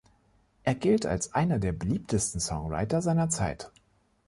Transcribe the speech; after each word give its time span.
Er 0.63 0.73
gilt 0.73 1.05
als 1.05 1.35
einer 1.35 1.59
der 1.59 1.73
beliebtesten 1.73 2.41
Songwriter 2.41 3.03
seiner 3.03 3.29
Zeit. 3.29 3.69